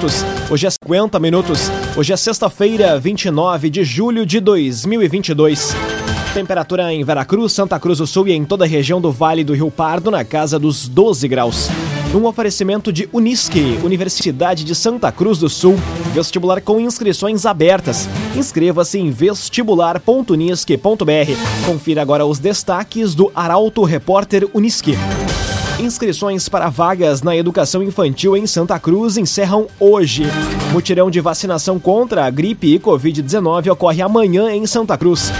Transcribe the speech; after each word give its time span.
minutos. 0.00 0.24
Hoje 0.48 0.68
é 0.68 0.70
50 0.70 1.18
minutos. 1.18 1.68
Hoje 1.96 2.12
é 2.12 2.16
sexta-feira, 2.16 2.96
29 2.98 3.68
de 3.68 3.82
julho 3.82 4.24
de 4.24 4.38
2022. 4.38 5.74
Temperatura 6.32 6.92
em 6.92 7.02
Veracruz, 7.02 7.52
Santa 7.52 7.76
Cruz 7.78 7.98
do 7.98 8.06
Sul 8.06 8.28
e 8.28 8.32
em 8.32 8.44
toda 8.44 8.64
a 8.64 8.68
região 8.68 9.00
do 9.00 9.10
Vale 9.10 9.42
do 9.42 9.52
Rio 9.52 9.68
Pardo 9.68 10.08
na 10.10 10.24
casa 10.24 10.60
dos 10.60 10.86
12 10.88 11.26
graus. 11.26 11.68
Num 12.12 12.24
oferecimento 12.24 12.92
de 12.92 13.08
Unisque, 13.12 13.80
Universidade 13.82 14.64
de 14.64 14.76
Santa 14.76 15.10
Cruz 15.10 15.38
do 15.38 15.48
Sul, 15.48 15.76
vestibular 16.14 16.60
com 16.60 16.80
inscrições 16.80 17.44
abertas. 17.44 18.08
Inscreva-se 18.36 18.98
em 18.98 19.10
vestibular.unisque.br. 19.10 21.66
Confira 21.66 22.00
agora 22.00 22.24
os 22.24 22.38
destaques 22.38 23.14
do 23.14 23.30
Arauto 23.34 23.82
Repórter 23.82 24.48
Unisque. 24.54 24.96
Inscrições 25.80 26.46
para 26.46 26.68
vagas 26.68 27.22
na 27.22 27.34
educação 27.34 27.82
infantil 27.82 28.36
em 28.36 28.46
Santa 28.46 28.78
Cruz 28.78 29.16
encerram 29.16 29.66
hoje. 29.80 30.24
Mutirão 30.74 31.10
de 31.10 31.20
vacinação 31.20 31.80
contra 31.80 32.26
a 32.26 32.30
gripe 32.30 32.74
e 32.74 32.78
Covid-19 32.78 33.72
ocorre 33.72 34.02
amanhã 34.02 34.50
em 34.52 34.66
Santa 34.66 34.98
Cruz. 34.98 35.32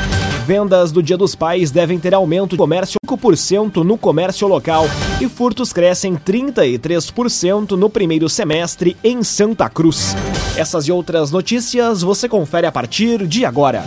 Vendas 0.47 0.91
do 0.93 1.03
Dia 1.03 1.19
dos 1.19 1.35
Pais 1.35 1.71
devem 1.71 1.99
ter 1.99 2.15
aumento 2.15 2.53
de 2.53 2.57
comércio 2.57 2.97
5% 3.07 3.85
no 3.85 3.99
comércio 3.99 4.49
local 4.49 4.87
e 5.21 5.29
furtos 5.29 5.75
crescem 5.75 6.17
33% 6.17 7.73
no 7.73 7.91
primeiro 7.91 8.27
semestre 8.27 8.97
em 9.05 9.23
Santa 9.23 9.69
Cruz. 9.69 10.17
Essas 10.57 10.89
e 10.89 10.93
outras 10.93 11.31
notícias 11.31 12.01
você 12.01 12.31
confere 12.31 12.67
a 12.67 12.73
partir 12.73 13.27
de 13.27 13.45
agora. 13.45 13.85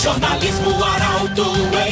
Jornalismo 0.00 0.82
Arauto 0.82 1.44
em. 1.86 1.91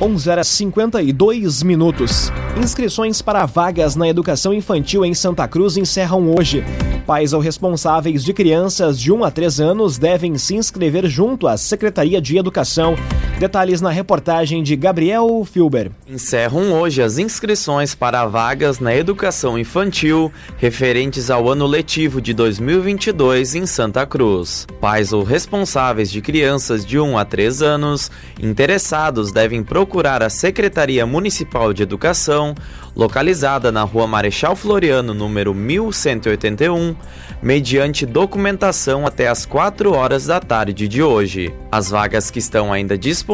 11 0.00 0.28
horas 0.28 0.48
52 0.48 1.62
minutos. 1.62 2.30
Inscrições 2.62 3.22
para 3.22 3.46
vagas 3.46 3.96
na 3.96 4.06
educação 4.06 4.52
infantil 4.52 5.06
em 5.06 5.14
Santa 5.14 5.48
Cruz 5.48 5.78
encerram 5.78 6.34
hoje. 6.34 6.62
Pais 7.06 7.32
ou 7.32 7.40
responsáveis 7.40 8.22
de 8.22 8.34
crianças 8.34 9.00
de 9.00 9.10
1 9.10 9.24
a 9.24 9.30
3 9.30 9.60
anos 9.60 9.96
devem 9.96 10.36
se 10.36 10.54
inscrever 10.54 11.06
junto 11.06 11.46
à 11.46 11.56
Secretaria 11.56 12.20
de 12.20 12.36
Educação. 12.36 12.94
Detalhes 13.38 13.82
na 13.82 13.90
reportagem 13.90 14.62
de 14.62 14.74
Gabriel 14.74 15.44
Filber. 15.44 15.90
Encerram 16.08 16.72
hoje 16.72 17.02
as 17.02 17.18
inscrições 17.18 17.94
para 17.94 18.24
vagas 18.24 18.80
na 18.80 18.96
educação 18.96 19.58
infantil 19.58 20.32
referentes 20.56 21.30
ao 21.30 21.46
ano 21.50 21.66
letivo 21.66 22.18
de 22.18 22.32
2022 22.32 23.54
em 23.54 23.66
Santa 23.66 24.06
Cruz. 24.06 24.66
Pais 24.80 25.12
ou 25.12 25.22
responsáveis 25.22 26.10
de 26.10 26.22
crianças 26.22 26.82
de 26.82 26.98
1 26.98 27.18
a 27.18 27.26
3 27.26 27.60
anos 27.60 28.10
interessados 28.42 29.30
devem 29.30 29.62
procurar 29.62 30.22
a 30.22 30.30
Secretaria 30.30 31.04
Municipal 31.04 31.74
de 31.74 31.82
Educação 31.82 32.54
localizada 32.96 33.70
na 33.70 33.82
Rua 33.82 34.06
Marechal 34.06 34.56
Floriano, 34.56 35.12
número 35.12 35.52
1181, 35.52 36.96
mediante 37.42 38.06
documentação 38.06 39.06
até 39.06 39.28
às 39.28 39.44
4 39.44 39.92
horas 39.92 40.24
da 40.24 40.40
tarde 40.40 40.88
de 40.88 41.02
hoje. 41.02 41.52
As 41.70 41.90
vagas 41.90 42.30
que 42.30 42.38
estão 42.38 42.72
ainda 42.72 42.96
disponíveis 42.96 43.25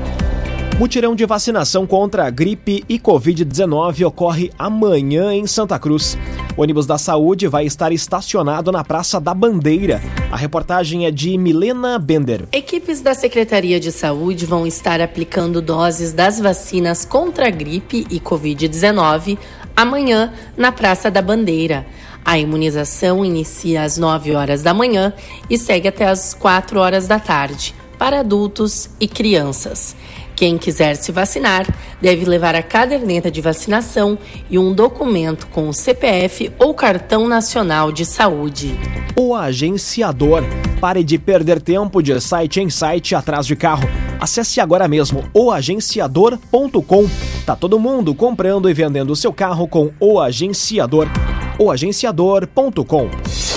Mutirão 0.79 1.15
de 1.15 1.25
vacinação 1.25 1.87
contra 1.87 2.27
a 2.27 2.31
gripe 2.31 2.85
e 2.89 2.99
Covid-19 2.99 4.09
ocorre 4.09 4.51
amanhã 4.59 5.33
em 5.33 5.47
Santa 5.47 5.79
Cruz. 5.79 6.19
O 6.57 6.63
ônibus 6.63 6.85
da 6.85 6.99
saúde 6.99 7.47
vai 7.47 7.65
estar 7.65 7.93
estacionado 7.93 8.73
na 8.73 8.83
Praça 8.83 9.21
da 9.21 9.33
Bandeira. 9.33 10.03
A 10.33 10.37
reportagem 10.37 11.07
é 11.07 11.13
de 11.13 11.39
Milena 11.39 11.97
Bender. 11.97 12.49
Equipes 12.51 13.01
da 13.01 13.15
Secretaria 13.15 13.79
de 13.79 13.93
Saúde 13.93 14.47
vão 14.47 14.67
estar 14.67 15.01
aplicando 15.01 15.63
doses 15.63 16.13
das 16.13 16.41
vacinas 16.41 17.05
contra 17.05 17.47
a 17.47 17.51
gripe 17.51 18.05
e 18.11 18.19
Covid-19 18.19 19.39
amanhã 19.77 20.33
na 20.57 20.73
Praça 20.73 21.09
da 21.09 21.23
Bandeira. 21.23 21.87
A 22.25 22.37
imunização 22.37 23.25
inicia 23.25 23.85
às 23.85 23.97
9 23.97 24.35
horas 24.35 24.61
da 24.61 24.75
manhã 24.75 25.13
e 25.49 25.57
segue 25.57 25.87
até 25.87 26.09
às 26.09 26.35
4 26.35 26.81
horas 26.81 27.07
da 27.07 27.21
tarde 27.21 27.77
para 27.99 28.21
adultos 28.21 28.91
e 29.01 29.09
crianças. 29.09 29.97
Quem 30.37 30.59
quiser 30.59 30.97
se 30.97 31.13
vacinar 31.13 31.67
deve 32.01 32.25
levar 32.25 32.55
a 32.55 32.63
caderneta 32.63 33.31
de 33.31 33.41
vacinação 33.41 34.19
e 34.51 34.59
um 34.59 34.73
documento 34.73 35.47
com 35.47 35.69
o 35.69 35.73
CPF 35.73 36.53
ou 36.59 36.75
cartão 36.75 37.29
nacional 37.29 37.93
de 37.93 38.05
saúde. 38.05 38.79
O 39.17 39.35
agenciador. 39.35 40.43
Pare 40.81 41.03
de 41.03 41.19
perder 41.19 41.63
tempo 41.63 42.03
de 42.03 42.21
site 42.21 42.61
em 42.61 42.69
site 42.69 43.15
atrás 43.15 43.47
de 43.47 43.57
carro. 43.57 43.89
Acesse 44.21 44.61
agora 44.61 44.89
mesmo 44.89 45.25
oagenciador.com. 45.33 47.09
Tá 47.47 47.55
todo 47.57 47.79
mundo 47.79 48.15
comprando 48.15 48.69
e 48.69 48.75
vendendo 48.75 49.15
seu 49.15 49.33
carro 49.33 49.69
com 49.69 49.91
o 50.01 50.21
agenciador. 50.21 51.07
oagenciador.com. 51.59 53.54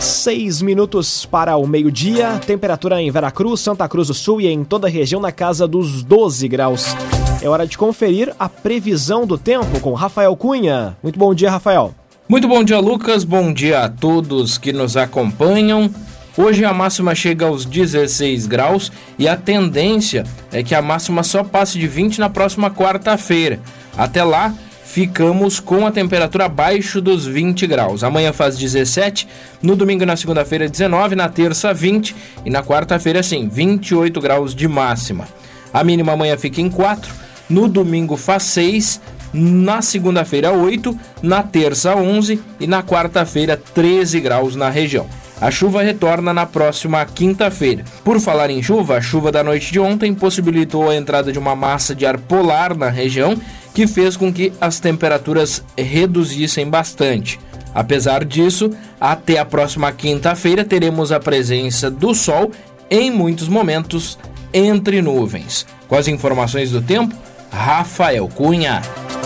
Seis 0.00 0.60
minutos 0.60 1.24
para 1.26 1.56
o 1.56 1.66
meio-dia, 1.66 2.38
temperatura 2.46 3.00
em 3.00 3.10
Veracruz, 3.10 3.60
Santa 3.60 3.88
Cruz 3.88 4.08
do 4.08 4.14
Sul 4.14 4.40
e 4.40 4.46
em 4.46 4.62
toda 4.62 4.86
a 4.86 4.90
região 4.90 5.20
na 5.20 5.32
casa 5.32 5.66
dos 5.66 6.02
12 6.02 6.46
graus. 6.48 6.94
É 7.40 7.48
hora 7.48 7.66
de 7.66 7.76
conferir 7.78 8.34
a 8.38 8.48
previsão 8.48 9.26
do 9.26 9.38
tempo 9.38 9.80
com 9.80 9.94
Rafael 9.94 10.36
Cunha. 10.36 10.96
Muito 11.02 11.18
bom 11.18 11.34
dia, 11.34 11.50
Rafael. 11.50 11.94
Muito 12.28 12.46
bom 12.46 12.62
dia, 12.62 12.78
Lucas. 12.78 13.24
Bom 13.24 13.52
dia 13.52 13.84
a 13.84 13.88
todos 13.88 14.58
que 14.58 14.72
nos 14.72 14.96
acompanham. 14.96 15.90
Hoje 16.36 16.64
a 16.64 16.72
máxima 16.72 17.14
chega 17.14 17.46
aos 17.46 17.64
16 17.64 18.46
graus 18.46 18.92
e 19.18 19.26
a 19.26 19.36
tendência 19.36 20.24
é 20.52 20.62
que 20.62 20.74
a 20.74 20.82
máxima 20.82 21.22
só 21.22 21.42
passe 21.42 21.78
de 21.78 21.88
20 21.88 22.18
na 22.18 22.28
próxima 22.28 22.70
quarta-feira. 22.70 23.58
Até 23.96 24.22
lá, 24.22 24.52
ficamos 24.96 25.60
com 25.60 25.86
a 25.86 25.92
temperatura 25.92 26.46
abaixo 26.46 27.02
dos 27.02 27.26
20 27.26 27.66
graus. 27.66 28.02
Amanhã 28.02 28.32
faz 28.32 28.56
17, 28.56 29.28
no 29.60 29.76
domingo 29.76 30.04
e 30.04 30.06
na 30.06 30.16
segunda-feira 30.16 30.70
19, 30.70 31.14
na 31.14 31.28
terça 31.28 31.74
20 31.74 32.16
e 32.46 32.48
na 32.48 32.62
quarta-feira 32.62 33.22
sim, 33.22 33.46
28 33.46 34.18
graus 34.22 34.54
de 34.54 34.66
máxima. 34.66 35.28
A 35.70 35.84
mínima 35.84 36.12
amanhã 36.12 36.38
fica 36.38 36.62
em 36.62 36.70
4, 36.70 37.12
no 37.46 37.68
domingo 37.68 38.16
faz 38.16 38.44
6, 38.44 39.02
na 39.34 39.82
segunda-feira 39.82 40.52
8, 40.52 40.98
na 41.20 41.42
terça 41.42 41.94
11 41.94 42.40
e 42.58 42.66
na 42.66 42.82
quarta-feira 42.82 43.54
13 43.74 44.18
graus 44.20 44.56
na 44.56 44.70
região. 44.70 45.06
A 45.38 45.50
chuva 45.50 45.82
retorna 45.82 46.32
na 46.32 46.46
próxima 46.46 47.04
quinta-feira. 47.04 47.84
Por 48.02 48.18
falar 48.18 48.48
em 48.48 48.62
chuva, 48.62 48.96
a 48.96 49.02
chuva 49.02 49.30
da 49.30 49.44
noite 49.44 49.70
de 49.70 49.78
ontem 49.78 50.14
possibilitou 50.14 50.88
a 50.88 50.96
entrada 50.96 51.30
de 51.30 51.38
uma 51.38 51.54
massa 51.54 51.94
de 51.94 52.06
ar 52.06 52.16
polar 52.16 52.74
na 52.74 52.88
região, 52.88 53.36
que 53.76 53.86
fez 53.86 54.16
com 54.16 54.32
que 54.32 54.54
as 54.58 54.80
temperaturas 54.80 55.62
reduzissem 55.76 56.66
bastante. 56.66 57.38
Apesar 57.74 58.24
disso, 58.24 58.70
até 58.98 59.38
a 59.38 59.44
próxima 59.44 59.92
quinta-feira 59.92 60.64
teremos 60.64 61.12
a 61.12 61.20
presença 61.20 61.90
do 61.90 62.14
sol 62.14 62.50
em 62.88 63.10
muitos 63.10 63.48
momentos 63.48 64.18
entre 64.50 65.02
nuvens. 65.02 65.66
Com 65.86 65.94
as 65.94 66.08
informações 66.08 66.70
do 66.70 66.80
tempo, 66.80 67.14
Rafael 67.50 68.26
Cunha. 68.28 68.80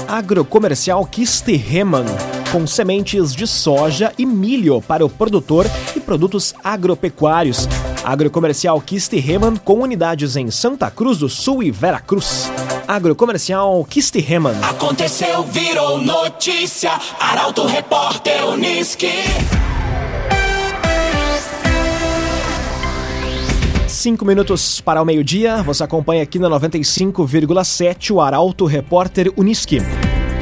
Agrocomercial 0.08 1.06
Kisterreman, 1.06 2.06
com 2.50 2.66
sementes 2.66 3.32
de 3.32 3.46
soja 3.46 4.12
e 4.18 4.26
milho 4.26 4.82
para 4.82 5.06
o 5.06 5.08
produtor 5.08 5.64
e 5.94 6.00
produtos 6.00 6.52
agropecuários. 6.64 7.68
Agrocomercial 8.10 8.80
Kisterreman 8.80 9.54
com 9.54 9.82
unidades 9.82 10.34
em 10.34 10.50
Santa 10.50 10.90
Cruz 10.90 11.18
do 11.18 11.28
Sul 11.28 11.62
e 11.62 11.70
Veracruz. 11.70 12.50
Agrocomercial 12.88 13.84
Kisterreman. 13.84 14.56
Aconteceu, 14.68 15.44
virou 15.44 16.02
notícia. 16.02 16.90
Arauto 17.20 17.64
Repórter 17.66 18.48
Uniski. 18.48 19.12
Cinco 23.86 24.24
minutos 24.24 24.80
para 24.80 25.00
o 25.00 25.04
meio-dia, 25.04 25.62
você 25.62 25.84
acompanha 25.84 26.24
aqui 26.24 26.40
na 26.40 26.50
95,7 26.50 28.10
o 28.12 28.20
Arauto 28.20 28.66
Repórter 28.66 29.32
Uniski. 29.36 29.78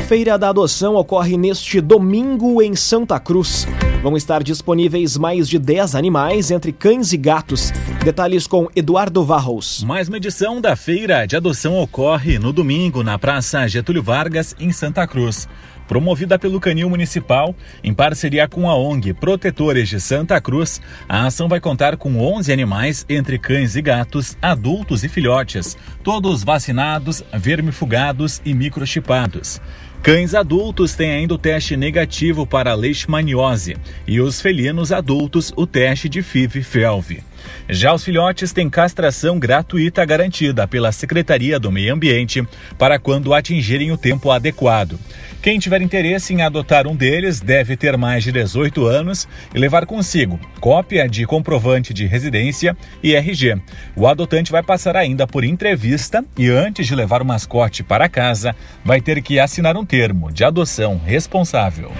Feira 0.08 0.38
da 0.38 0.48
Adoção 0.48 0.94
ocorre 0.94 1.36
neste 1.36 1.82
domingo 1.82 2.62
em 2.62 2.74
Santa 2.74 3.20
Cruz. 3.20 3.66
Vão 4.02 4.16
estar 4.16 4.44
disponíveis 4.44 5.16
mais 5.16 5.48
de 5.48 5.58
10 5.58 5.96
animais, 5.96 6.52
entre 6.52 6.72
cães 6.72 7.12
e 7.12 7.16
gatos. 7.16 7.72
Detalhes 8.04 8.46
com 8.46 8.68
Eduardo 8.76 9.24
Varros. 9.24 9.82
Mais 9.82 10.06
uma 10.06 10.18
edição 10.18 10.60
da 10.60 10.76
Feira 10.76 11.26
de 11.26 11.36
Adoção 11.36 11.76
ocorre 11.76 12.38
no 12.38 12.52
domingo 12.52 13.02
na 13.02 13.18
Praça 13.18 13.66
Getúlio 13.66 14.02
Vargas, 14.02 14.54
em 14.60 14.70
Santa 14.70 15.04
Cruz. 15.04 15.48
Promovida 15.88 16.38
pelo 16.38 16.60
Canil 16.60 16.88
Municipal, 16.88 17.56
em 17.82 17.92
parceria 17.92 18.46
com 18.46 18.70
a 18.70 18.76
ONG 18.76 19.14
Protetores 19.14 19.88
de 19.88 19.98
Santa 19.98 20.40
Cruz, 20.40 20.80
a 21.08 21.26
ação 21.26 21.48
vai 21.48 21.58
contar 21.58 21.96
com 21.96 22.20
11 22.20 22.52
animais, 22.52 23.06
entre 23.08 23.38
cães 23.38 23.74
e 23.74 23.82
gatos, 23.82 24.36
adultos 24.40 25.02
e 25.02 25.08
filhotes, 25.08 25.76
todos 26.04 26.44
vacinados, 26.44 27.24
vermifugados 27.32 28.40
e 28.44 28.52
microchipados. 28.52 29.60
Cães 30.02 30.34
adultos 30.34 30.94
têm 30.94 31.10
ainda 31.10 31.34
o 31.34 31.38
teste 31.38 31.76
negativo 31.76 32.46
para 32.46 32.74
leishmaniose 32.74 33.76
e 34.06 34.20
os 34.20 34.40
felinos 34.40 34.92
adultos 34.92 35.52
o 35.56 35.66
teste 35.66 36.08
de 36.08 36.22
FIV-FeLV. 36.22 37.27
Já 37.68 37.94
os 37.94 38.04
filhotes 38.04 38.52
têm 38.52 38.68
castração 38.70 39.38
gratuita 39.38 40.04
garantida 40.04 40.66
pela 40.66 40.92
Secretaria 40.92 41.58
do 41.58 41.70
Meio 41.70 41.94
Ambiente 41.94 42.46
para 42.76 42.98
quando 42.98 43.34
atingirem 43.34 43.92
o 43.92 43.96
tempo 43.98 44.30
adequado. 44.30 44.98
Quem 45.40 45.58
tiver 45.58 45.80
interesse 45.80 46.34
em 46.34 46.42
adotar 46.42 46.86
um 46.86 46.96
deles 46.96 47.40
deve 47.40 47.76
ter 47.76 47.96
mais 47.96 48.24
de 48.24 48.32
18 48.32 48.86
anos 48.86 49.28
e 49.54 49.58
levar 49.58 49.86
consigo 49.86 50.38
cópia 50.60 51.08
de 51.08 51.24
comprovante 51.26 51.94
de 51.94 52.06
residência 52.06 52.76
e 53.02 53.14
RG. 53.14 53.56
O 53.94 54.06
adotante 54.06 54.50
vai 54.50 54.62
passar 54.62 54.96
ainda 54.96 55.26
por 55.26 55.44
entrevista 55.44 56.24
e, 56.36 56.48
antes 56.50 56.86
de 56.86 56.94
levar 56.94 57.22
o 57.22 57.24
mascote 57.24 57.84
para 57.84 58.08
casa, 58.08 58.54
vai 58.84 59.00
ter 59.00 59.22
que 59.22 59.38
assinar 59.38 59.76
um 59.76 59.84
termo 59.84 60.32
de 60.32 60.42
adoção 60.42 61.00
responsável. 61.04 61.92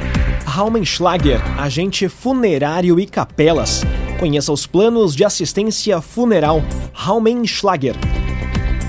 Raumenschlager, 0.45 1.41
agente 1.61 2.09
funerário 2.09 2.99
e 2.99 3.06
capelas. 3.06 3.85
Conheça 4.19 4.53
os 4.53 4.67
planos 4.67 5.15
de 5.15 5.25
assistência 5.25 5.38
funeral 6.00 6.62
Raumenschlager. 6.93 7.94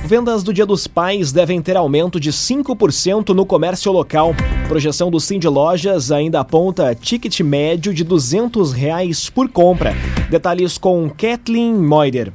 Vendas 0.06 0.42
do 0.42 0.52
Dia 0.52 0.66
dos 0.66 0.88
Pais 0.88 1.32
devem 1.32 1.62
ter 1.62 1.78
aumento 1.78 2.20
de 2.20 2.32
5% 2.32 3.30
no 3.30 3.46
comércio 3.46 3.92
local. 3.92 4.34
Projeção 4.68 5.12
do 5.12 5.20
Cindy 5.20 5.48
Lojas 5.48 6.12
ainda 6.12 6.40
aponta 6.40 6.96
ticket 6.96 7.40
médio 7.42 7.94
de 7.94 8.04
200 8.04 8.74
reais 8.74 9.30
por 9.30 9.48
compra. 9.50 9.94
Detalhes 10.30 10.80
com 10.80 11.08
Kathleen 11.10 11.76
Moider. 11.76 12.34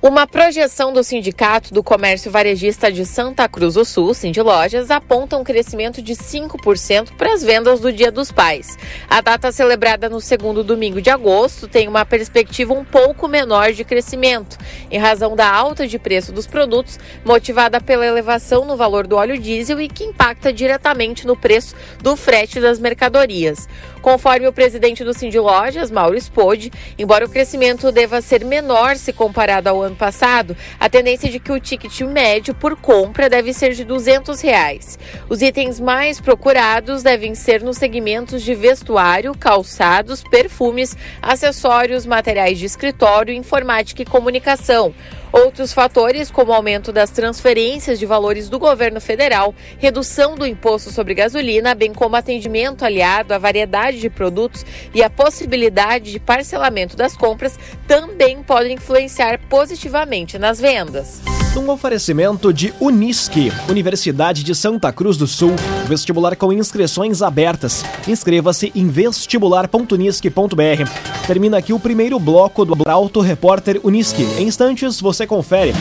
Uma 0.00 0.28
projeção 0.28 0.92
do 0.92 1.02
Sindicato 1.02 1.74
do 1.74 1.82
Comércio 1.82 2.30
Varejista 2.30 2.90
de 2.90 3.04
Santa 3.04 3.48
Cruz 3.48 3.74
do 3.74 3.84
Sul, 3.84 4.14
Cindy 4.14 4.40
Lojas, 4.40 4.92
aponta 4.92 5.36
um 5.36 5.42
crescimento 5.42 6.00
de 6.00 6.14
5% 6.14 7.16
para 7.16 7.34
as 7.34 7.42
vendas 7.42 7.80
do 7.80 7.92
Dia 7.92 8.12
dos 8.12 8.30
Pais. 8.30 8.78
A 9.10 9.20
data 9.20 9.50
celebrada 9.50 10.08
no 10.08 10.20
segundo 10.20 10.62
domingo 10.62 11.02
de 11.02 11.10
agosto 11.10 11.66
tem 11.66 11.88
uma 11.88 12.06
perspectiva 12.06 12.72
um 12.72 12.84
pouco 12.84 13.26
menor 13.26 13.72
de 13.72 13.82
crescimento, 13.82 14.56
em 14.88 14.98
razão 15.00 15.34
da 15.34 15.52
alta 15.52 15.84
de 15.84 15.98
preço 15.98 16.30
dos 16.30 16.46
produtos, 16.46 16.96
motivada 17.24 17.80
pela 17.80 18.06
elevação 18.06 18.64
no 18.64 18.76
valor 18.76 19.04
do 19.04 19.16
óleo 19.16 19.36
diesel 19.36 19.80
e 19.80 19.88
que 19.88 20.04
impacta 20.04 20.52
diretamente 20.52 21.26
no 21.26 21.36
preço 21.36 21.74
do 22.00 22.14
frete 22.14 22.60
das 22.60 22.78
mercadorias. 22.78 23.68
Conforme 24.00 24.46
o 24.46 24.52
presidente 24.52 25.04
do 25.04 25.12
Cindy 25.12 25.38
Lojas, 25.38 25.90
Mauro 25.90 26.18
Spode, 26.20 26.72
embora 26.98 27.26
o 27.26 27.28
crescimento 27.28 27.90
deva 27.90 28.20
ser 28.20 28.44
menor 28.44 28.96
se 28.96 29.12
comparado 29.12 29.68
ao 29.68 29.82
ano 29.82 29.96
passado, 29.96 30.56
a 30.78 30.88
tendência 30.88 31.28
é 31.28 31.30
de 31.30 31.40
que 31.40 31.52
o 31.52 31.60
ticket 31.60 32.00
médio 32.02 32.54
por 32.54 32.76
compra 32.76 33.28
deve 33.28 33.52
ser 33.52 33.74
de 33.74 33.84
200 33.84 34.40
reais. 34.40 34.98
Os 35.28 35.42
itens 35.42 35.80
mais 35.80 36.20
procurados 36.20 37.02
devem 37.02 37.34
ser 37.34 37.62
nos 37.62 37.76
segmentos 37.76 38.42
de 38.42 38.54
vestuário, 38.54 39.34
calçados, 39.34 40.22
perfumes, 40.22 40.96
acessórios, 41.20 42.06
materiais 42.06 42.58
de 42.58 42.66
escritório, 42.66 43.34
informática 43.34 44.02
e 44.02 44.06
comunicação. 44.06 44.94
Outros 45.32 45.72
fatores, 45.72 46.30
como 46.30 46.52
aumento 46.52 46.92
das 46.92 47.10
transferências 47.10 47.98
de 47.98 48.06
valores 48.06 48.48
do 48.48 48.58
governo 48.58 49.00
federal, 49.00 49.54
redução 49.78 50.34
do 50.34 50.46
imposto 50.46 50.90
sobre 50.90 51.14
gasolina, 51.14 51.74
bem 51.74 51.92
como 51.92 52.16
atendimento 52.16 52.84
aliado 52.84 53.34
à 53.34 53.38
variedade 53.38 54.00
de 54.00 54.10
produtos 54.10 54.64
e 54.94 55.02
a 55.02 55.10
possibilidade 55.10 56.10
de 56.10 56.18
parcelamento 56.18 56.96
das 56.96 57.16
compras, 57.16 57.58
também 57.86 58.42
podem 58.42 58.74
influenciar 58.74 59.38
positivamente 59.48 60.38
nas 60.38 60.60
vendas. 60.60 61.37
Um 61.56 61.70
oferecimento 61.70 62.52
de 62.52 62.74
Unisque, 62.80 63.52
Universidade 63.68 64.44
de 64.44 64.54
Santa 64.54 64.92
Cruz 64.92 65.16
do 65.16 65.26
Sul, 65.26 65.52
vestibular 65.86 66.36
com 66.36 66.52
inscrições 66.52 67.22
abertas. 67.22 67.84
Inscreva-se 68.06 68.70
em 68.74 68.88
vestibular.unisque.br. 68.88 71.26
Termina 71.26 71.58
aqui 71.58 71.72
o 71.72 71.80
primeiro 71.80 72.18
bloco 72.18 72.64
do 72.64 72.76
Auto 72.88 73.20
Repórter 73.20 73.80
Unisque. 73.82 74.22
Em 74.38 74.46
instantes 74.46 75.00
você 75.00 75.26
confere. 75.26 75.72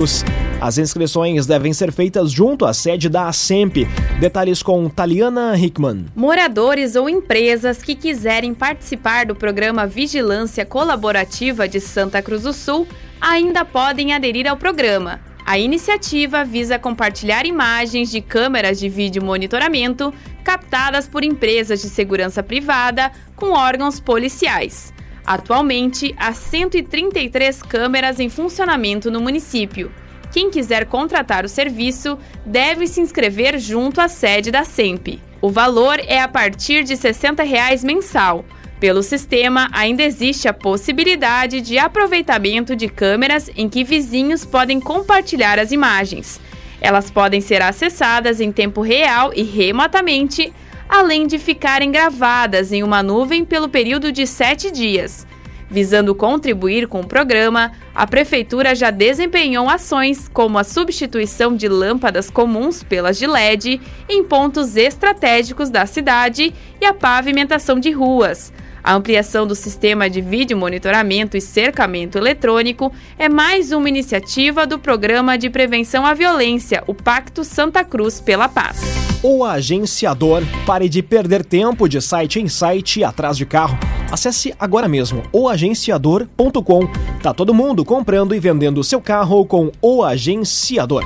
As 0.59 0.77
inscrições 0.77 1.45
devem 1.45 1.73
ser 1.73 1.91
feitas 1.91 2.31
junto 2.31 2.65
à 2.65 2.73
sede 2.73 3.09
da 3.09 3.27
ASEMP. 3.27 3.85
Detalhes 4.19 4.63
com 4.63 4.89
Taliana 4.89 5.57
Hickman. 5.57 6.05
Moradores 6.15 6.95
ou 6.95 7.09
empresas 7.09 7.83
que 7.83 7.93
quiserem 7.93 8.53
participar 8.53 9.25
do 9.25 9.35
programa 9.35 9.85
Vigilância 9.85 10.65
Colaborativa 10.65 11.67
de 11.67 11.79
Santa 11.79 12.21
Cruz 12.21 12.43
do 12.43 12.53
Sul 12.53 12.87
ainda 13.19 13.63
podem 13.65 14.13
aderir 14.13 14.47
ao 14.47 14.57
programa. 14.57 15.34
A 15.45 15.59
iniciativa 15.59 16.43
visa 16.43 16.79
compartilhar 16.79 17.45
imagens 17.45 18.09
de 18.09 18.19
câmeras 18.19 18.79
de 18.79 18.89
vídeo 18.89 19.23
monitoramento 19.23 20.11
captadas 20.43 21.07
por 21.07 21.23
empresas 21.23 21.83
de 21.83 21.87
segurança 21.87 22.41
privada 22.41 23.11
com 23.35 23.51
órgãos 23.51 23.99
policiais. 23.99 24.91
Atualmente, 25.23 26.15
há 26.17 26.33
133 26.33 27.61
câmeras 27.61 28.19
em 28.19 28.27
funcionamento 28.27 29.11
no 29.11 29.21
município. 29.21 29.91
Quem 30.31 30.49
quiser 30.49 30.87
contratar 30.87 31.45
o 31.45 31.49
serviço 31.49 32.17
deve 32.43 32.87
se 32.87 32.99
inscrever 32.99 33.59
junto 33.59 34.01
à 34.01 34.07
sede 34.07 34.49
da 34.49 34.63
SEMP. 34.63 35.21
O 35.41 35.51
valor 35.51 35.99
é 35.99 36.19
a 36.19 36.27
partir 36.27 36.83
de 36.83 36.97
60 36.97 37.43
reais 37.43 37.83
mensal. 37.83 38.43
Pelo 38.85 39.01
sistema, 39.01 39.67
ainda 39.71 40.03
existe 40.03 40.47
a 40.47 40.53
possibilidade 40.53 41.59
de 41.59 41.75
aproveitamento 41.75 42.75
de 42.75 42.87
câmeras 42.87 43.49
em 43.55 43.67
que 43.67 43.83
vizinhos 43.83 44.45
podem 44.45 44.79
compartilhar 44.79 45.57
as 45.57 45.71
imagens. 45.71 46.39
Elas 46.79 47.09
podem 47.09 47.41
ser 47.41 47.63
acessadas 47.63 48.39
em 48.39 48.51
tempo 48.51 48.81
real 48.81 49.31
e 49.35 49.41
remotamente, 49.41 50.53
além 50.87 51.25
de 51.25 51.39
ficarem 51.39 51.91
gravadas 51.91 52.71
em 52.71 52.83
uma 52.83 53.01
nuvem 53.01 53.43
pelo 53.43 53.67
período 53.67 54.11
de 54.11 54.27
sete 54.27 54.69
dias. 54.69 55.25
Visando 55.67 56.13
contribuir 56.13 56.87
com 56.87 57.01
o 57.01 57.07
programa, 57.07 57.71
a 57.95 58.05
Prefeitura 58.05 58.75
já 58.75 58.91
desempenhou 58.91 59.67
ações 59.67 60.29
como 60.31 60.59
a 60.59 60.63
substituição 60.63 61.55
de 61.55 61.67
lâmpadas 61.67 62.29
comuns 62.29 62.83
pelas 62.83 63.17
de 63.17 63.25
LED 63.25 63.81
em 64.07 64.23
pontos 64.23 64.77
estratégicos 64.77 65.71
da 65.71 65.87
cidade 65.87 66.53
e 66.79 66.85
a 66.85 66.93
pavimentação 66.93 67.79
de 67.79 67.89
ruas 67.89 68.53
A 68.85 68.93
ampliação 68.93 69.47
do 69.47 69.55
sistema 69.55 70.07
de 70.07 70.21
vídeo 70.21 70.55
monitoramento 70.55 71.35
e 71.35 71.41
cercamento 71.41 72.19
eletrônico 72.19 72.93
é 73.17 73.27
mais 73.27 73.71
uma 73.71 73.89
iniciativa 73.89 74.67
do 74.67 74.77
Programa 74.77 75.39
de 75.39 75.49
Prevenção 75.49 76.05
à 76.05 76.13
Violência, 76.13 76.83
o 76.85 76.93
Pacto 76.93 77.43
Santa 77.43 77.83
Cruz 77.83 78.21
pela 78.21 78.47
Paz. 78.47 78.79
O 79.23 79.43
agenciador, 79.43 80.43
pare 80.67 80.87
de 80.87 81.01
perder 81.01 81.43
tempo 81.43 81.89
de 81.89 81.99
site 81.99 82.39
em 82.39 82.47
site 82.47 83.03
atrás 83.03 83.35
de 83.37 83.45
carro. 83.47 83.75
Acesse 84.11 84.53
agora 84.59 84.87
mesmo 84.87 85.23
oagenciador.com. 85.33 86.87
Tá 87.23 87.33
todo 87.33 87.55
mundo 87.55 87.83
comprando 87.83 88.35
e 88.35 88.39
vendendo 88.39 88.83
seu 88.83 89.01
carro 89.01 89.47
com 89.47 89.71
o 89.81 90.03
agenciador 90.03 91.03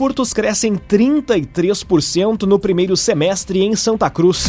furtos 0.00 0.32
crescem 0.32 0.76
33% 0.76 2.44
no 2.44 2.58
primeiro 2.58 2.96
semestre 2.96 3.60
em 3.62 3.76
Santa 3.76 4.08
Cruz. 4.08 4.46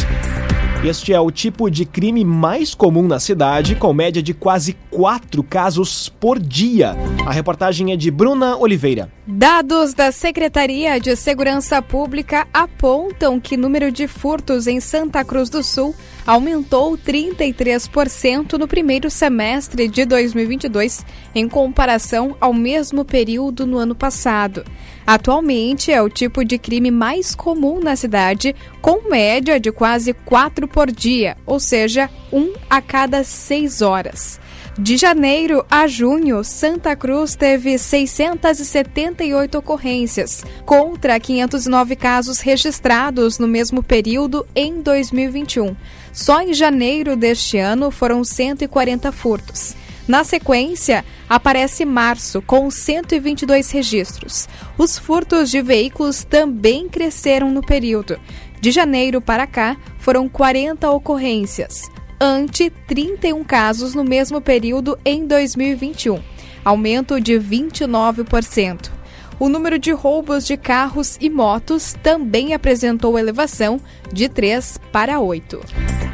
Este 0.84 1.12
é 1.12 1.20
o 1.20 1.30
tipo 1.30 1.70
de 1.70 1.84
crime 1.84 2.24
mais 2.24 2.74
comum 2.74 3.06
na 3.06 3.20
cidade, 3.20 3.76
com 3.76 3.94
média 3.94 4.20
de 4.20 4.34
quase 4.34 4.76
quatro 4.92 5.42
casos 5.42 6.10
por 6.10 6.38
dia. 6.38 6.94
A 7.26 7.32
reportagem 7.32 7.92
é 7.92 7.96
de 7.96 8.10
Bruna 8.10 8.58
Oliveira. 8.58 9.10
Dados 9.26 9.94
da 9.94 10.12
Secretaria 10.12 11.00
de 11.00 11.16
Segurança 11.16 11.80
Pública 11.80 12.46
apontam 12.52 13.40
que 13.40 13.54
o 13.54 13.58
número 13.58 13.90
de 13.90 14.06
furtos 14.06 14.66
em 14.66 14.80
Santa 14.80 15.24
Cruz 15.24 15.48
do 15.48 15.62
Sul 15.62 15.94
aumentou 16.26 16.98
33% 16.98 18.58
no 18.58 18.68
primeiro 18.68 19.08
semestre 19.08 19.88
de 19.88 20.04
2022, 20.04 21.06
em 21.34 21.48
comparação 21.48 22.36
ao 22.38 22.52
mesmo 22.52 23.02
período 23.04 23.66
no 23.66 23.78
ano 23.78 23.94
passado. 23.94 24.62
Atualmente 25.06 25.90
é 25.90 26.00
o 26.02 26.10
tipo 26.10 26.44
de 26.44 26.58
crime 26.58 26.90
mais 26.90 27.34
comum 27.34 27.80
na 27.80 27.96
cidade, 27.96 28.54
com 28.80 29.08
média 29.08 29.58
de 29.58 29.72
quase 29.72 30.12
quatro 30.12 30.68
por 30.68 30.90
dia, 30.90 31.36
ou 31.46 31.58
seja, 31.58 32.10
um 32.32 32.52
a 32.68 32.80
cada 32.80 33.24
seis 33.24 33.80
horas. 33.80 34.41
De 34.78 34.96
janeiro 34.96 35.66
a 35.70 35.86
junho, 35.86 36.42
Santa 36.42 36.96
Cruz 36.96 37.34
teve 37.34 37.76
678 37.76 39.58
ocorrências, 39.58 40.42
contra 40.64 41.20
509 41.20 41.94
casos 41.94 42.40
registrados 42.40 43.38
no 43.38 43.46
mesmo 43.46 43.82
período 43.82 44.46
em 44.54 44.80
2021. 44.80 45.76
Só 46.10 46.40
em 46.40 46.54
janeiro 46.54 47.16
deste 47.16 47.58
ano 47.58 47.90
foram 47.90 48.24
140 48.24 49.12
furtos. 49.12 49.76
Na 50.08 50.24
sequência, 50.24 51.04
aparece 51.28 51.84
março, 51.84 52.40
com 52.40 52.70
122 52.70 53.70
registros. 53.70 54.48
Os 54.78 54.98
furtos 54.98 55.50
de 55.50 55.60
veículos 55.60 56.24
também 56.24 56.88
cresceram 56.88 57.50
no 57.50 57.60
período. 57.60 58.18
De 58.58 58.70
janeiro 58.70 59.20
para 59.20 59.46
cá, 59.46 59.76
foram 59.98 60.28
40 60.30 60.90
ocorrências, 60.90 61.90
ante 62.22 62.70
31 62.86 63.42
casos 63.42 63.96
no 63.96 64.04
mesmo 64.04 64.40
período 64.40 64.96
em 65.04 65.26
2021, 65.26 66.20
aumento 66.64 67.20
de 67.20 67.32
29%. 67.32 68.92
O 69.40 69.48
número 69.48 69.76
de 69.76 69.90
roubos 69.90 70.46
de 70.46 70.56
carros 70.56 71.18
e 71.20 71.28
motos 71.28 71.96
também 72.00 72.54
apresentou 72.54 73.18
elevação 73.18 73.80
de 74.12 74.28
3 74.28 74.78
para 74.92 75.18
8. 75.18 75.58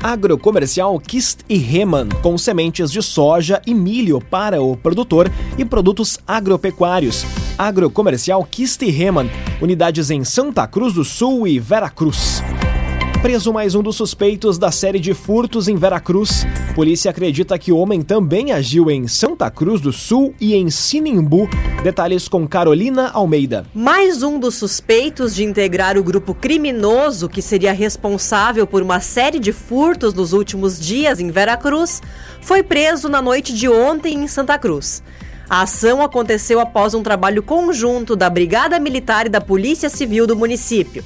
Agrocomercial 0.02 0.98
Kist 0.98 1.40
e 1.46 1.58
Reman, 1.58 2.08
com 2.22 2.38
sementes 2.38 2.90
de 2.90 3.02
soja 3.02 3.60
e 3.66 3.74
milho 3.74 4.18
para 4.18 4.62
o 4.62 4.78
produtor 4.78 5.30
e 5.58 5.64
produtos 5.64 6.18
agropecuários. 6.26 7.26
Agrocomercial 7.58 8.42
Kist 8.44 8.80
e 8.80 8.90
Reman, 8.90 9.28
unidades 9.60 10.10
em 10.10 10.24
Santa 10.24 10.66
Cruz 10.66 10.94
do 10.94 11.04
Sul 11.04 11.46
e 11.46 11.58
Veracruz. 11.58 12.42
Preso 13.20 13.52
mais 13.52 13.75
um 13.75 13.82
dos 13.82 13.96
suspeitos 13.96 14.58
da 14.58 14.70
série 14.70 15.00
de 15.00 15.12
furtos 15.12 15.66
em 15.66 15.75
Veracruz. 15.75 16.46
Polícia 16.76 17.10
acredita 17.10 17.58
que 17.58 17.72
o 17.72 17.76
homem 17.76 18.00
também 18.00 18.52
agiu 18.52 18.88
em 18.88 19.08
Santa 19.08 19.50
Cruz 19.50 19.80
do 19.80 19.92
Sul 19.92 20.32
e 20.40 20.54
em 20.54 20.70
Sinimbu. 20.70 21.48
Detalhes 21.82 22.28
com 22.28 22.46
Carolina 22.46 23.10
Almeida. 23.10 23.66
Mais 23.75 24.22
um 24.22 24.38
dos 24.38 24.54
suspeitos 24.54 25.34
de 25.34 25.42
integrar 25.42 25.98
o 25.98 26.02
grupo 26.04 26.32
criminoso 26.32 27.28
que 27.28 27.42
seria 27.42 27.72
responsável 27.72 28.68
por 28.68 28.82
uma 28.82 29.00
série 29.00 29.40
de 29.40 29.52
furtos 29.52 30.14
nos 30.14 30.32
últimos 30.32 30.78
dias 30.78 31.18
em 31.18 31.32
Veracruz 31.32 32.00
foi 32.40 32.62
preso 32.62 33.08
na 33.08 33.20
noite 33.20 33.52
de 33.52 33.68
ontem 33.68 34.14
em 34.14 34.28
Santa 34.28 34.56
Cruz. 34.56 35.02
A 35.50 35.62
ação 35.62 36.02
aconteceu 36.02 36.60
após 36.60 36.94
um 36.94 37.02
trabalho 37.02 37.42
conjunto 37.42 38.14
da 38.14 38.30
Brigada 38.30 38.78
Militar 38.78 39.26
e 39.26 39.30
da 39.30 39.40
Polícia 39.40 39.90
Civil 39.90 40.25
do 40.25 40.37
município. 40.37 41.02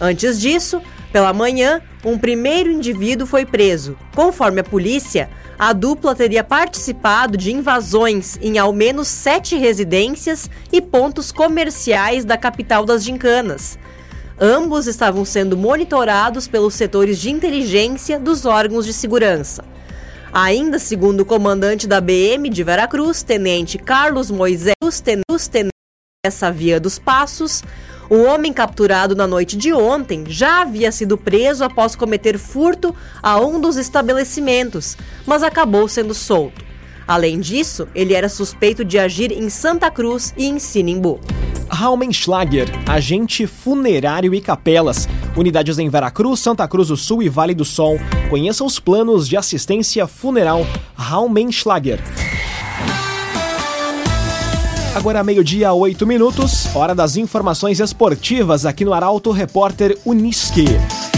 Antes 0.00 0.40
disso, 0.40 0.80
pela 1.12 1.32
manhã, 1.32 1.82
um 2.04 2.18
primeiro 2.18 2.70
indivíduo 2.70 3.26
foi 3.26 3.44
preso. 3.44 3.96
Conforme 4.14 4.60
a 4.60 4.64
polícia, 4.64 5.28
a 5.58 5.72
dupla 5.72 6.14
teria 6.14 6.42
participado 6.42 7.36
de 7.36 7.52
invasões 7.52 8.38
em 8.40 8.58
ao 8.58 8.72
menos 8.72 9.08
sete 9.08 9.56
residências 9.56 10.48
e 10.72 10.80
pontos 10.80 11.30
comerciais 11.30 12.24
da 12.24 12.36
capital 12.36 12.84
das 12.84 13.04
Gincanas. 13.04 13.78
Ambos 14.40 14.86
estavam 14.86 15.24
sendo 15.24 15.56
monitorados 15.56 16.48
pelos 16.48 16.74
setores 16.74 17.18
de 17.18 17.30
inteligência 17.30 18.18
dos 18.18 18.46
órgãos 18.46 18.86
de 18.86 18.92
segurança. 18.92 19.62
Ainda 20.32 20.78
segundo 20.78 21.20
o 21.20 21.26
comandante 21.26 21.86
da 21.86 22.00
BM 22.00 22.48
de 22.48 22.62
Veracruz, 22.62 23.22
Tenente 23.22 23.76
Carlos 23.76 24.30
Moisés, 24.30 24.74
tenente 25.02 25.70
essa 26.24 26.52
via 26.52 26.78
dos 26.78 26.98
Passos, 26.98 27.62
o 28.10 28.24
homem 28.24 28.52
capturado 28.52 29.14
na 29.14 29.24
noite 29.24 29.56
de 29.56 29.72
ontem 29.72 30.24
já 30.26 30.62
havia 30.62 30.90
sido 30.90 31.16
preso 31.16 31.62
após 31.62 31.94
cometer 31.94 32.36
furto 32.36 32.94
a 33.22 33.38
um 33.38 33.60
dos 33.60 33.76
estabelecimentos, 33.76 34.98
mas 35.24 35.44
acabou 35.44 35.86
sendo 35.86 36.12
solto. 36.12 36.64
Além 37.06 37.38
disso, 37.38 37.88
ele 37.94 38.12
era 38.12 38.28
suspeito 38.28 38.84
de 38.84 38.98
agir 38.98 39.30
em 39.30 39.48
Santa 39.48 39.90
Cruz 39.90 40.34
e 40.36 40.46
em 40.46 40.58
Sinimbu. 40.58 41.20
Raumenschlager, 41.68 42.68
agente 42.88 43.46
funerário 43.46 44.34
e 44.34 44.40
capelas. 44.40 45.08
Unidades 45.36 45.78
em 45.78 45.88
Veracruz, 45.88 46.40
Santa 46.40 46.66
Cruz 46.66 46.88
do 46.88 46.96
Sul 46.96 47.22
e 47.22 47.28
Vale 47.28 47.54
do 47.54 47.64
Sol. 47.64 47.96
Conheça 48.28 48.64
os 48.64 48.80
planos 48.80 49.28
de 49.28 49.36
assistência 49.36 50.06
funeral 50.08 50.66
Raumenschlager. 50.94 52.00
Agora 54.92 55.22
meio-dia, 55.22 55.72
oito 55.72 56.04
minutos, 56.04 56.74
hora 56.74 56.96
das 56.96 57.16
informações 57.16 57.78
esportivas 57.78 58.66
aqui 58.66 58.84
no 58.84 58.92
Arauto 58.92 59.30
Repórter 59.30 59.96
Uniski. 60.04 60.64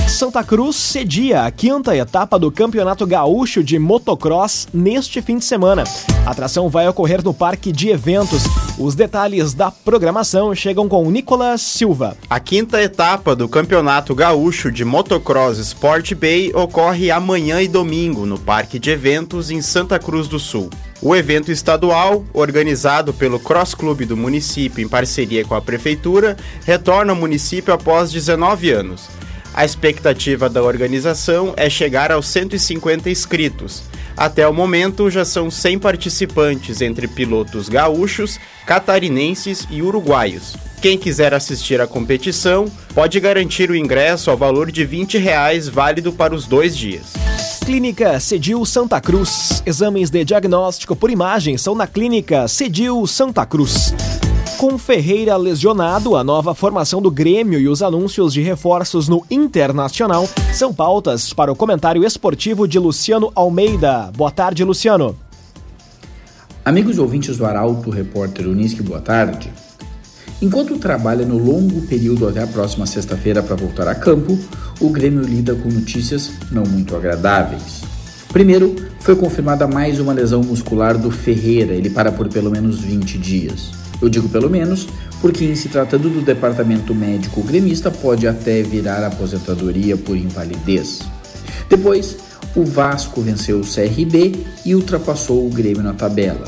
Santa 0.06 0.44
Cruz 0.44 0.76
cedia 0.76 1.46
a 1.46 1.50
quinta 1.50 1.96
etapa 1.96 2.38
do 2.38 2.52
Campeonato 2.52 3.06
Gaúcho 3.06 3.64
de 3.64 3.78
Motocross 3.78 4.68
neste 4.74 5.22
fim 5.22 5.38
de 5.38 5.46
semana. 5.46 5.84
A 6.26 6.30
atração 6.30 6.68
vai 6.68 6.86
ocorrer 6.86 7.24
no 7.24 7.32
Parque 7.32 7.72
de 7.72 7.88
Eventos. 7.88 8.42
Os 8.78 8.94
detalhes 8.94 9.54
da 9.54 9.70
programação 9.70 10.54
chegam 10.54 10.86
com 10.86 11.10
Nicolas 11.10 11.62
Silva. 11.62 12.14
A 12.28 12.38
quinta 12.38 12.80
etapa 12.80 13.34
do 13.34 13.48
Campeonato 13.48 14.14
Gaúcho 14.14 14.70
de 14.70 14.84
Motocross 14.84 15.56
Sport 15.56 16.12
Bay 16.14 16.52
ocorre 16.54 17.10
amanhã 17.10 17.62
e 17.62 17.68
domingo 17.68 18.26
no 18.26 18.38
Parque 18.38 18.78
de 18.78 18.90
Eventos 18.90 19.50
em 19.50 19.62
Santa 19.62 19.98
Cruz 19.98 20.28
do 20.28 20.38
Sul. 20.38 20.68
O 21.04 21.16
evento 21.16 21.50
estadual, 21.50 22.24
organizado 22.32 23.12
pelo 23.12 23.40
Cross 23.40 23.74
Clube 23.74 24.04
do 24.04 24.16
município 24.16 24.84
em 24.84 24.88
parceria 24.88 25.44
com 25.44 25.56
a 25.56 25.60
prefeitura, 25.60 26.36
retorna 26.64 27.10
ao 27.10 27.18
município 27.18 27.74
após 27.74 28.12
19 28.12 28.70
anos. 28.70 29.08
A 29.52 29.64
expectativa 29.64 30.48
da 30.48 30.62
organização 30.62 31.54
é 31.56 31.68
chegar 31.68 32.12
aos 32.12 32.28
150 32.28 33.10
inscritos. 33.10 33.82
Até 34.16 34.46
o 34.46 34.52
momento, 34.52 35.10
já 35.10 35.24
são 35.24 35.50
100 35.50 35.78
participantes 35.78 36.80
entre 36.80 37.08
pilotos 37.08 37.68
gaúchos, 37.68 38.38
catarinenses 38.66 39.66
e 39.70 39.82
uruguaios. 39.82 40.56
Quem 40.80 40.98
quiser 40.98 41.32
assistir 41.32 41.80
à 41.80 41.86
competição 41.86 42.66
pode 42.94 43.20
garantir 43.20 43.70
o 43.70 43.76
ingresso 43.76 44.30
ao 44.30 44.36
valor 44.36 44.70
de 44.70 44.84
20 44.84 45.16
reais, 45.16 45.68
válido 45.68 46.12
para 46.12 46.34
os 46.34 46.46
dois 46.46 46.76
dias. 46.76 47.12
Clínica 47.64 48.18
Cedil 48.18 48.64
Santa 48.66 49.00
Cruz. 49.00 49.62
Exames 49.64 50.10
de 50.10 50.24
diagnóstico 50.24 50.96
por 50.96 51.10
imagem 51.10 51.56
são 51.56 51.76
na 51.76 51.86
Clínica 51.86 52.48
Cedil 52.48 53.06
Santa 53.06 53.46
Cruz. 53.46 53.94
Com 54.62 54.78
Ferreira 54.78 55.36
lesionado, 55.36 56.14
a 56.14 56.22
nova 56.22 56.54
formação 56.54 57.02
do 57.02 57.10
Grêmio 57.10 57.58
e 57.58 57.66
os 57.66 57.82
anúncios 57.82 58.32
de 58.32 58.42
reforços 58.42 59.08
no 59.08 59.26
Internacional 59.28 60.28
são 60.54 60.72
pautas 60.72 61.32
para 61.32 61.50
o 61.50 61.56
comentário 61.56 62.04
esportivo 62.04 62.68
de 62.68 62.78
Luciano 62.78 63.32
Almeida. 63.34 64.12
Boa 64.16 64.30
tarde, 64.30 64.62
Luciano. 64.62 65.16
Amigos 66.64 67.00
ouvintes 67.00 67.36
do 67.36 67.44
Arauto, 67.44 67.90
repórter 67.90 68.46
Unisque, 68.46 68.84
boa 68.84 69.00
tarde. 69.00 69.52
Enquanto 70.40 70.78
trabalha 70.78 71.26
no 71.26 71.38
longo 71.38 71.82
período 71.88 72.28
até 72.28 72.40
a 72.44 72.46
próxima 72.46 72.86
sexta-feira 72.86 73.42
para 73.42 73.56
voltar 73.56 73.88
a 73.88 73.96
campo, 73.96 74.38
o 74.80 74.90
Grêmio 74.90 75.22
lida 75.22 75.56
com 75.56 75.68
notícias 75.68 76.30
não 76.52 76.62
muito 76.62 76.94
agradáveis. 76.94 77.82
Primeiro, 78.28 78.76
foi 79.00 79.16
confirmada 79.16 79.66
mais 79.66 79.98
uma 79.98 80.12
lesão 80.12 80.40
muscular 80.40 80.96
do 80.96 81.10
Ferreira, 81.10 81.74
ele 81.74 81.90
para 81.90 82.12
por 82.12 82.28
pelo 82.28 82.48
menos 82.48 82.78
20 82.78 83.18
dias. 83.18 83.81
Eu 84.02 84.08
digo 84.08 84.28
pelo 84.28 84.50
menos 84.50 84.88
porque, 85.20 85.44
em 85.44 85.54
se 85.54 85.68
tratando 85.68 86.10
do 86.10 86.20
departamento 86.20 86.92
médico 86.92 87.40
gremista, 87.42 87.88
pode 87.88 88.26
até 88.26 88.60
virar 88.60 89.06
aposentadoria 89.06 89.96
por 89.96 90.16
invalidez. 90.16 91.02
Depois, 91.70 92.16
o 92.56 92.64
Vasco 92.64 93.20
venceu 93.22 93.60
o 93.60 93.64
CRB 93.64 94.44
e 94.66 94.74
ultrapassou 94.74 95.46
o 95.46 95.48
Grêmio 95.48 95.82
na 95.82 95.94
tabela. 95.94 96.44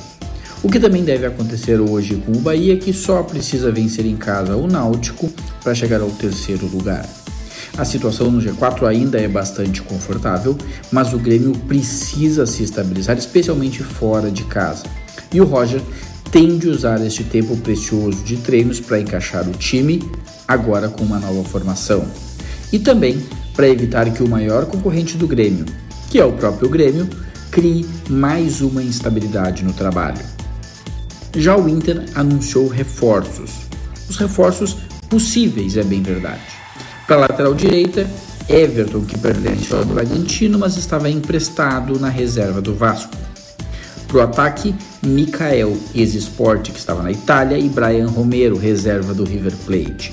O 0.64 0.68
que 0.68 0.80
também 0.80 1.04
deve 1.04 1.26
acontecer 1.26 1.80
hoje 1.80 2.16
com 2.16 2.32
o 2.32 2.40
Bahia, 2.40 2.76
que 2.76 2.92
só 2.92 3.22
precisa 3.22 3.70
vencer 3.70 4.04
em 4.04 4.16
casa 4.16 4.56
o 4.56 4.66
Náutico 4.66 5.30
para 5.62 5.74
chegar 5.74 6.00
ao 6.00 6.10
terceiro 6.10 6.66
lugar. 6.66 7.08
A 7.76 7.84
situação 7.84 8.30
no 8.30 8.40
G4 8.40 8.86
ainda 8.86 9.20
é 9.20 9.28
bastante 9.28 9.82
confortável, 9.82 10.56
mas 10.90 11.12
o 11.12 11.18
Grêmio 11.18 11.52
precisa 11.68 12.46
se 12.46 12.62
estabilizar, 12.62 13.16
especialmente 13.16 13.82
fora 13.82 14.30
de 14.30 14.44
casa. 14.44 14.84
E 15.32 15.40
o 15.40 15.44
Roger 15.44 15.80
tem 16.34 16.58
de 16.58 16.68
usar 16.68 17.00
este 17.06 17.22
tempo 17.22 17.56
precioso 17.58 18.24
de 18.24 18.36
treinos 18.38 18.80
para 18.80 18.98
encaixar 18.98 19.48
o 19.48 19.52
time, 19.52 20.02
agora 20.48 20.88
com 20.88 21.04
uma 21.04 21.20
nova 21.20 21.44
formação. 21.44 22.04
E 22.72 22.78
também 22.80 23.24
para 23.54 23.68
evitar 23.68 24.12
que 24.12 24.20
o 24.20 24.28
maior 24.28 24.66
concorrente 24.66 25.16
do 25.16 25.28
Grêmio, 25.28 25.64
que 26.10 26.18
é 26.18 26.24
o 26.24 26.32
próprio 26.32 26.68
Grêmio, 26.68 27.08
crie 27.52 27.86
mais 28.10 28.60
uma 28.62 28.82
instabilidade 28.82 29.62
no 29.62 29.72
trabalho. 29.72 30.20
Já 31.36 31.56
o 31.56 31.68
Inter 31.68 32.04
anunciou 32.16 32.66
reforços. 32.66 33.52
Os 34.10 34.16
reforços 34.16 34.76
possíveis, 35.08 35.76
é 35.76 35.84
bem 35.84 36.02
verdade. 36.02 36.42
Para 37.06 37.14
a 37.14 37.20
lateral 37.20 37.54
direita, 37.54 38.10
Everton, 38.48 39.02
que 39.02 39.16
pertence 39.16 39.72
ao 39.72 39.84
Bragantino, 39.84 40.58
mas 40.58 40.76
estava 40.76 41.08
emprestado 41.08 41.96
na 42.00 42.08
reserva 42.08 42.60
do 42.60 42.74
Vasco. 42.74 43.14
Para 44.08 44.18
o 44.18 44.20
ataque, 44.20 44.74
Mikael, 45.02 45.76
ex-sport, 45.94 46.70
que 46.70 46.78
estava 46.78 47.02
na 47.02 47.10
Itália, 47.10 47.58
e 47.58 47.68
Brian 47.68 48.06
Romero, 48.06 48.56
reserva 48.56 49.12
do 49.12 49.24
River 49.24 49.54
Plate. 49.64 50.12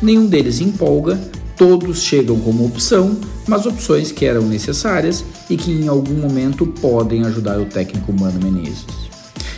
Nenhum 0.00 0.26
deles 0.26 0.60
empolga, 0.60 1.18
todos 1.56 2.02
chegam 2.02 2.38
como 2.38 2.66
opção, 2.66 3.16
mas 3.46 3.66
opções 3.66 4.12
que 4.12 4.26
eram 4.26 4.42
necessárias 4.42 5.24
e 5.48 5.56
que 5.56 5.70
em 5.70 5.88
algum 5.88 6.14
momento 6.14 6.66
podem 6.66 7.24
ajudar 7.24 7.58
o 7.58 7.66
técnico 7.66 8.12
Mano 8.12 8.38
Menezes, 8.42 8.84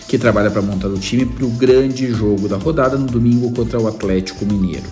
que 0.06 0.18
trabalha 0.18 0.50
para 0.50 0.62
montar 0.62 0.88
o 0.88 0.98
time 0.98 1.26
para 1.26 1.44
o 1.44 1.50
grande 1.50 2.10
jogo 2.12 2.48
da 2.48 2.56
rodada 2.56 2.96
no 2.96 3.06
domingo 3.06 3.52
contra 3.52 3.80
o 3.80 3.88
Atlético 3.88 4.44
Mineiro. 4.44 4.86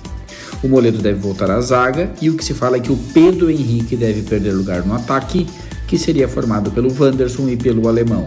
O 0.62 0.68
Moledo 0.68 0.98
deve 0.98 1.20
voltar 1.20 1.50
à 1.50 1.60
zaga 1.60 2.10
e 2.20 2.30
o 2.30 2.36
que 2.36 2.44
se 2.44 2.54
fala 2.54 2.76
é 2.76 2.80
que 2.80 2.90
o 2.90 2.96
Pedro 3.12 3.50
Henrique 3.50 3.94
deve 3.94 4.22
perder 4.22 4.52
lugar 4.52 4.84
no 4.84 4.94
ataque, 4.94 5.46
que 5.86 5.98
seria 5.98 6.26
formado 6.26 6.70
pelo 6.70 6.92
Wanderson 6.92 7.48
e 7.48 7.56
pelo 7.56 7.86
alemão. 7.86 8.26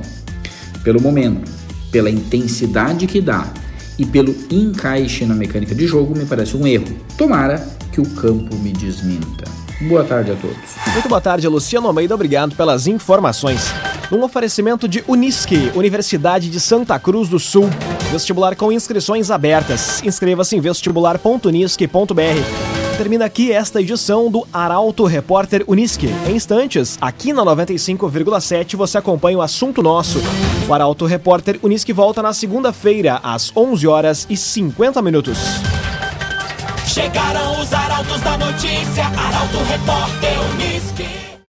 Pelo 0.90 1.00
momento, 1.00 1.52
pela 1.92 2.10
intensidade 2.10 3.06
que 3.06 3.22
dá 3.22 3.48
e 3.96 4.04
pelo 4.04 4.36
encaixe 4.50 5.24
na 5.24 5.36
mecânica 5.36 5.76
de 5.76 5.86
jogo, 5.86 6.18
me 6.18 6.26
parece 6.26 6.58
um 6.58 6.66
erro. 6.66 6.88
Tomara 7.16 7.64
que 7.92 8.02
o 8.02 8.10
campo 8.16 8.56
me 8.56 8.72
desminta. 8.72 9.44
Boa 9.82 10.04
tarde 10.04 10.32
a 10.32 10.36
todos. 10.36 10.58
Muito 10.92 11.08
boa 11.08 11.22
tarde, 11.22 11.48
Luciano 11.48 11.86
Almeida. 11.86 12.16
Obrigado 12.16 12.56
pelas 12.56 12.88
informações. 12.88 13.72
Um 14.12 14.24
oferecimento 14.24 14.88
de 14.88 15.04
Unisque, 15.08 15.72
Universidade 15.76 16.50
de 16.50 16.60
Santa 16.60 16.98
Cruz 16.98 17.30
do 17.30 17.38
Sul. 17.38 17.70
Vestibular 18.12 18.56
com 18.56 18.72
inscrições 18.72 19.30
abertas. 19.30 20.02
Inscreva-se 20.04 20.56
em 20.56 20.60
vestibular.unisque.br. 20.60 22.69
Termina 23.00 23.24
aqui 23.24 23.50
esta 23.50 23.80
edição 23.80 24.30
do 24.30 24.46
Arauto 24.52 25.06
Repórter 25.06 25.64
Unisque. 25.70 26.10
Em 26.28 26.36
instantes, 26.36 26.98
aqui 27.00 27.32
na 27.32 27.46
95,7 27.46 28.76
você 28.76 28.98
acompanha 28.98 29.38
o 29.38 29.42
assunto 29.42 29.82
nosso. 29.82 30.20
O 30.68 30.74
Arauto 30.74 31.06
Repórter 31.06 31.58
Unisque 31.64 31.94
volta 31.94 32.22
na 32.22 32.34
segunda-feira, 32.34 33.22
às 33.24 33.56
11 33.56 33.88
horas 33.88 34.28
e 34.30 34.36
50 34.36 35.02
minutos. 35.02 35.38
Chegaram 36.86 37.62
os 37.62 37.72
arautos 37.72 38.20
da 38.20 38.38
notícia, 38.38 39.06
Arauto 39.06 39.58
Repórter 39.70 40.34
Unisque. 40.52 41.29